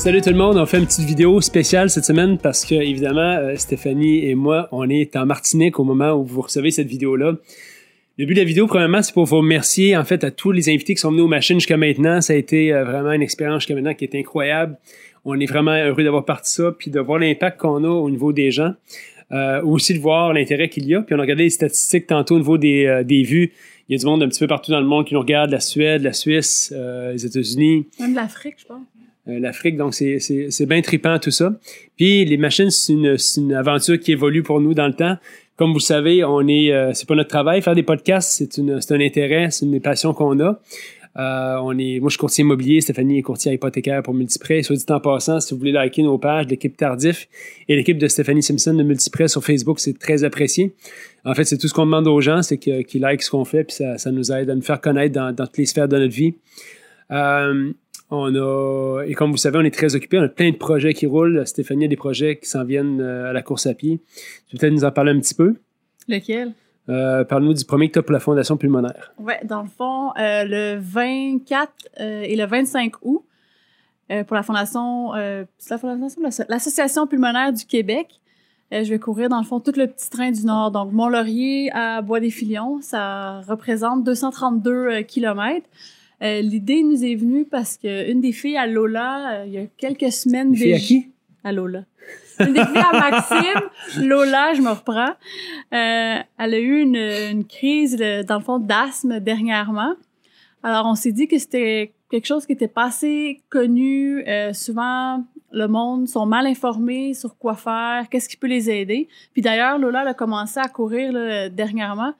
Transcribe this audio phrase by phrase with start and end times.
[0.00, 3.20] Salut tout le monde, on fait une petite vidéo spéciale cette semaine parce que évidemment
[3.20, 7.34] euh, Stéphanie et moi, on est en Martinique au moment où vous recevez cette vidéo-là.
[8.16, 10.70] Le but de la vidéo, premièrement, c'est pour vous remercier en fait à tous les
[10.70, 12.22] invités qui sont venus aux machines jusqu'à maintenant.
[12.22, 14.78] Ça a été euh, vraiment une expérience jusqu'à maintenant qui est incroyable.
[15.26, 18.32] On est vraiment heureux d'avoir parti ça, puis de voir l'impact qu'on a au niveau
[18.32, 18.72] des gens.
[19.32, 21.02] Euh, aussi de voir l'intérêt qu'il y a.
[21.02, 23.52] Puis on a regardé les statistiques tantôt au niveau des, euh, des vues.
[23.90, 25.50] Il y a du monde un petit peu partout dans le monde qui nous regarde,
[25.50, 27.86] la Suède, la Suisse, les États-Unis.
[27.98, 28.80] Même l'Afrique, je pense.
[29.28, 29.76] Euh, l'Afrique.
[29.76, 31.52] Donc, c'est, bien trippant tout ça.
[31.96, 35.16] Puis, les machines, c'est une, une aventure qui évolue pour nous dans le temps.
[35.56, 37.60] Comme vous le savez, on est, euh, c'est pas notre travail.
[37.60, 38.58] Faire des podcasts, c'est,
[38.92, 40.58] un intérêt, c'est une des passions qu'on a.
[41.18, 42.80] Euh, on est, moi, je suis courtier immobilier.
[42.80, 44.62] Stéphanie est courtier hypothécaire pour Multiprêt.
[44.62, 47.28] Soit dit en passant, si vous voulez liker nos pages, l'équipe Tardif
[47.68, 50.72] et l'équipe de Stéphanie Simpson de Multiprêt sur Facebook, c'est très apprécié.
[51.26, 53.64] En fait, c'est tout ce qu'on demande aux gens, c'est qu'ils likent ce qu'on fait,
[53.64, 55.98] puis ça, ça nous aide à nous faire connaître dans, dans toutes les sphères de
[55.98, 56.36] notre vie.
[57.10, 57.72] Euh,
[58.10, 60.18] on a, et comme vous savez, on est très occupé.
[60.18, 61.46] On a plein de projets qui roulent.
[61.46, 64.00] Stéphanie a des projets qui s'en viennent euh, à la course à pied.
[64.48, 65.54] Tu peux peut-être nous en parler un petit peu?
[66.08, 66.52] Lequel?
[66.88, 69.12] Euh, Parle-nous du premier que tu as pour la Fondation pulmonaire.
[69.18, 73.24] Ouais, dans le fond, euh, le 24 euh, et le 25 août,
[74.26, 75.12] pour la Fondation,
[76.48, 78.18] l'Association pulmonaire du Québec.
[78.72, 80.72] Je vais courir, dans le fond, tout le petit train du Nord.
[80.72, 85.68] Donc, Mont-Laurier à Bois-des-Filions, ça représente 232 kilomètres.
[86.22, 89.58] Euh, L'idée nous est venue parce que une des filles à Lola, euh, il y
[89.58, 91.10] a quelques semaines Fille à déjà- qui?
[91.44, 91.84] à Lola.
[92.40, 93.60] Une des filles à Maxime,
[94.06, 95.10] Lola, je me reprends.
[95.72, 99.94] Euh, elle a eu une, une crise, dans le fond, d'asthme dernièrement.
[100.62, 104.22] Alors, on s'est dit que c'était quelque chose qui était pas assez connu.
[104.28, 109.08] Euh, souvent, le monde sont mal informés sur quoi faire, qu'est-ce qui peut les aider.
[109.32, 112.12] Puis d'ailleurs, Lola elle a commencé à courir là, dernièrement.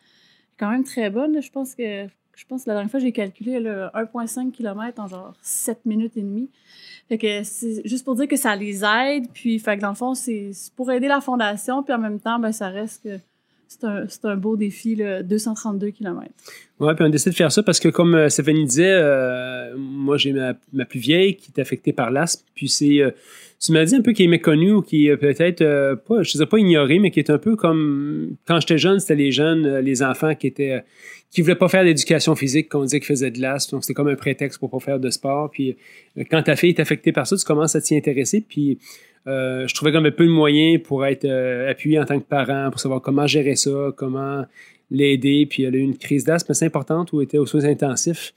[0.58, 1.34] Quand même très bonne.
[1.34, 1.40] là.
[1.40, 2.06] Je pense que
[2.40, 5.84] je pense que la dernière fois j'ai calculé elle a 1,5 km en genre 7
[5.84, 6.48] minutes et demie.
[7.10, 9.24] Fait que c'est juste pour dire que ça les aide.
[9.34, 11.82] Puis, fait que dans le fond, c'est pour aider la fondation.
[11.82, 13.18] Puis en même temps, ben, ça reste que
[13.66, 16.28] c'est un, un beau défi, là, 232 km.
[16.78, 20.18] Ouais, puis on décide de faire ça parce que, comme euh, Stéphanie disait, euh, moi,
[20.18, 22.44] j'ai ma, ma plus vieille qui est affectée par l'asthme.
[22.54, 23.10] Puis c'est euh,
[23.68, 26.46] une maladie un peu qui est méconnue ou qui peut-être, euh, pas, je ne sais
[26.46, 29.80] pas ignorée, mais qui est un peu comme quand j'étais jeune, c'était les jeunes, euh,
[29.82, 30.80] les enfants qui étaient euh,
[31.30, 33.76] qui voulaient pas faire d'éducation physique, qu'on disait qu'ils faisaient de l'asthme.
[33.76, 35.50] Donc, c'était comme un prétexte pour pas faire de sport.
[35.50, 35.76] Puis
[36.16, 38.40] euh, quand ta fille est affectée par ça, tu commences à t'y intéresser.
[38.40, 38.78] Puis
[39.26, 41.28] euh, je trouvais comme un peu de moyens pour être
[41.68, 44.44] appuyé en tant que parent, pour savoir comment gérer ça, comment
[44.90, 45.46] l'aider.
[45.48, 48.32] Puis elle a eu une crise d'asthme assez importante où elle était aux soins intensifs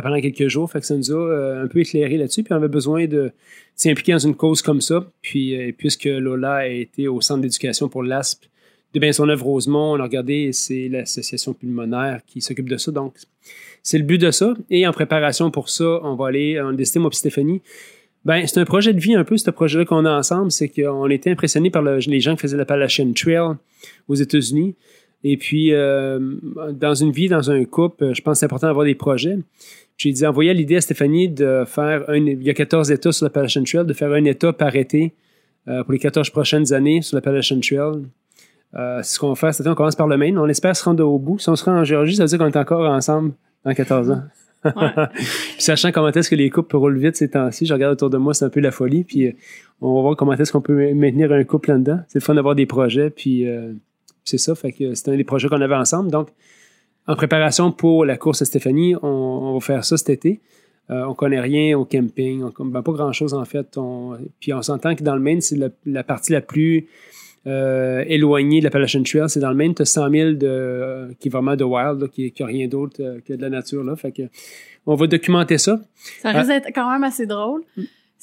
[0.00, 0.70] pendant quelques jours.
[0.70, 2.42] Fait que ça nous a euh, un peu éclairé là-dessus.
[2.42, 3.32] Puis on avait besoin de
[3.74, 5.06] s'impliquer dans une cause comme ça.
[5.20, 8.46] Puis euh, puisque Lola a été au centre d'éducation pour l'asthme
[8.94, 12.92] de Bien-son-Œuvre-Rosemont, on a regardé, c'est l'association pulmonaire qui s'occupe de ça.
[12.92, 13.14] Donc,
[13.82, 14.54] c'est le but de ça.
[14.70, 17.62] Et en préparation pour ça, on va aller, on a décidé, moi Stéphanie,
[18.24, 20.52] ben, c'est un projet de vie un peu, ce projet-là qu'on a ensemble.
[20.52, 23.56] C'est qu'on était impressionnés par le- les gens qui faisaient l'Appalachian Trail
[24.08, 24.74] aux États-Unis.
[25.24, 26.18] Et puis, euh,
[26.72, 29.38] dans une vie, dans un couple, je pense que c'est important d'avoir des projets.
[29.96, 33.24] J'ai dit, envoyer l'idée à Stéphanie de faire un, il y a 14 États sur
[33.24, 35.14] l'Appalachian Trail, de faire un État par été
[35.68, 38.02] euh, pour les 14 prochaines années sur l'Appalachian Trail.
[38.74, 39.54] Euh, c'est ce qu'on va faire.
[39.54, 40.38] C'est-à-dire, on commence par le Maine.
[40.38, 41.38] On espère se rendre au bout.
[41.38, 43.32] Si on se rend en Géorgie, ça veut dire qu'on est encore ensemble
[43.64, 44.22] dans 14 ans.
[44.64, 44.72] Ouais.
[45.14, 45.26] Puis
[45.58, 48.32] sachant comment est-ce que les couples roulent vite ces temps-ci, je regarde autour de moi,
[48.32, 49.04] c'est un peu la folie.
[49.04, 49.32] Puis euh,
[49.80, 52.00] on va voir comment est-ce qu'on peut maintenir un couple là-dedans.
[52.08, 53.10] C'est le fun d'avoir des projets.
[53.10, 53.46] Puis
[54.24, 54.54] c'est ça.
[54.54, 56.10] Fait que c'est un des projets qu'on avait ensemble.
[56.10, 56.28] Donc,
[57.06, 60.40] en préparation pour la course à Stéphanie, on, on va faire ça cet été.
[60.90, 63.76] Euh, on connaît rien au camping, on, ben, pas grand-chose en fait.
[63.76, 66.88] On, puis on s'entend que dans le Maine, c'est la, la partie la plus
[67.44, 69.28] euh, éloignée de l'Appalachian Trail.
[69.28, 72.00] C'est dans le Maine, tu as 100 000 de, euh, qui est vraiment de wild,
[72.00, 73.82] là, qui n'a rien d'autre euh, que de la nature.
[73.82, 73.96] Là.
[73.96, 74.22] Fait que,
[74.86, 75.80] on va documenter ça.
[76.20, 77.62] Ça risque d'être quand même assez drôle.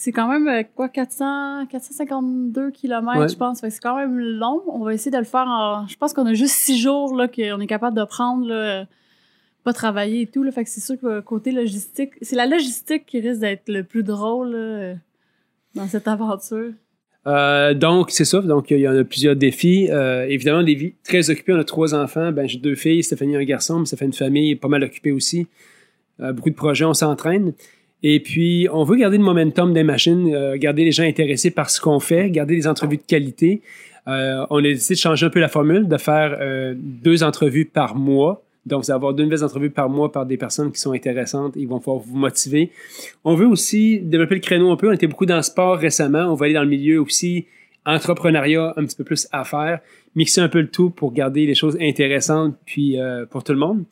[0.02, 3.28] C'est quand même, euh, quoi, 400, 452 km, Ouais.
[3.28, 3.60] je pense.
[3.60, 4.62] C'est quand même long.
[4.68, 5.88] On va essayer de le faire en...
[5.90, 8.86] Je pense qu'on a juste six jours, là, qu'on est capable de prendre, là,
[9.66, 10.54] pas travailler et tout, là.
[10.54, 14.04] Fait que c'est sûr que côté logistique, c'est la logistique qui risque d'être le plus
[14.04, 14.94] drôle, là,
[15.76, 16.72] dans cette aventure.
[17.28, 18.40] Euh, donc, c'est ça.
[18.40, 19.90] Donc, il y en a plusieurs défis.
[19.92, 21.52] Euh, évidemment, des vies très occupées.
[21.52, 22.32] On a trois enfants.
[22.32, 23.04] Ben, j'ai deux filles.
[23.04, 25.46] Stéphanie a un garçon, mais ça fait une famille pas mal occupée aussi.
[26.22, 27.52] Euh, beaucoup de projets, on s'entraîne.
[28.02, 31.70] Et puis, on veut garder le momentum des machines, euh, garder les gens intéressés par
[31.70, 33.62] ce qu'on fait, garder des entrevues de qualité.
[34.08, 37.66] Euh, on a décidé de changer un peu la formule, de faire euh, deux entrevues
[37.66, 38.44] par mois.
[38.66, 41.54] Donc, vous allez avoir deux nouvelles entrevues par mois par des personnes qui sont intéressantes.
[41.56, 42.72] Ils vont pouvoir vous motiver.
[43.26, 44.90] On veut aussi développer le créneau un peu.
[44.90, 46.32] On était beaucoup dans le sport récemment.
[46.32, 47.48] On va aller dans le milieu aussi
[47.86, 49.80] entrepreneuriat, un petit peu plus affaires,
[50.16, 53.60] mixer un peu le tout pour garder les choses intéressantes puis euh, pour tout le
[53.60, 53.84] monde.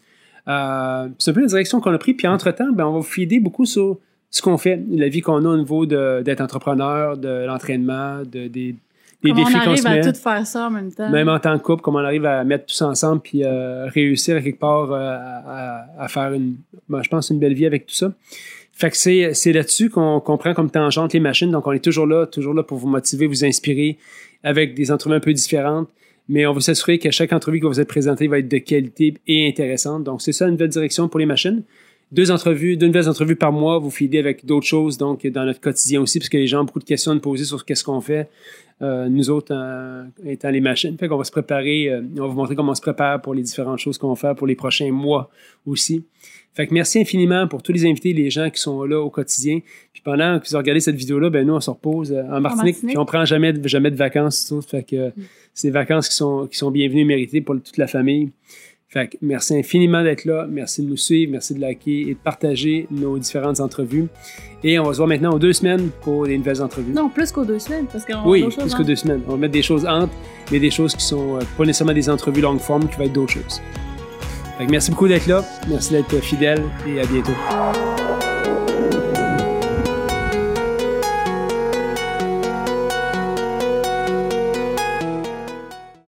[0.47, 2.13] Euh, c'est un peu la direction qu'on a pris.
[2.13, 3.97] Puis entre-temps, ben, on va vous feeder beaucoup sur
[4.29, 8.75] ce qu'on fait, la vie qu'on a au niveau d'être entrepreneur, de l'entraînement, de, des,
[9.23, 10.01] des Comment défis on qu'on arrive se à met.
[10.01, 11.09] tout faire ça en même temps?
[11.09, 13.87] Même en tant que couple, comment on arrive à mettre tout ça ensemble puis euh,
[13.87, 15.17] réussir à quelque part euh,
[15.97, 16.57] à, faire une,
[16.87, 18.11] ben, je pense, une belle vie avec tout ça.
[18.73, 21.49] Fait que c'est, là-dessus qu'on, qu'on prend comme tangente les machines.
[21.49, 23.97] Donc, on est toujours là, toujours là pour vous motiver, vous inspirer
[24.43, 25.89] avec des entrevues un peu différentes.
[26.29, 29.13] Mais on va s'assurer que chaque entrevue va vous être présentée va être de qualité
[29.27, 30.03] et intéressante.
[30.03, 31.63] Donc, c'est ça une nouvelle direction pour les machines.
[32.11, 35.59] Deux entrevues, deux nouvelles entrevues par mois, vous feeder avec d'autres choses, donc dans notre
[35.59, 37.83] quotidien aussi, parce que les gens ont beaucoup de questions à nous poser sur qu'est-ce
[37.83, 38.29] qu'on fait.
[38.81, 40.95] Euh, nous autres, euh, étant les machines.
[40.97, 43.33] Fait qu'on va se préparer, euh, on va vous montrer comment on se prépare pour
[43.33, 45.29] les différentes choses qu'on va faire pour les prochains mois
[45.65, 46.05] aussi.
[46.53, 49.59] Fait que merci infiniment pour tous les invités, les gens qui sont là au quotidien.
[49.93, 52.77] Puis pendant que vous regardez cette vidéo-là, ben nous, on se repose euh, en Martinique,
[52.87, 54.47] puis on prend jamais, de- jamais de vacances.
[54.47, 54.61] tout.
[54.61, 55.09] Fait que euh,
[55.53, 58.29] c'est des vacances qui sont, qui sont bienvenues et méritées pour toute la famille.
[58.89, 60.47] Fait que merci infiniment d'être là.
[60.49, 61.33] Merci de nous suivre.
[61.33, 64.07] Merci de liker et de partager nos différentes entrevues.
[64.63, 66.93] Et on va se voir maintenant aux deux semaines pour des nouvelles entrevues.
[66.93, 69.21] Non, plus qu'aux deux semaines, parce qu'on Oui, plus que deux semaines.
[69.27, 70.13] On va mettre des choses entre,
[70.51, 73.13] mais des choses qui sont euh, pas nécessairement des entrevues long form, qui va être
[73.13, 73.61] d'autres choses.
[74.57, 75.43] Fait que merci beaucoup d'être là.
[75.67, 78.06] Merci d'être fidèle et à bientôt.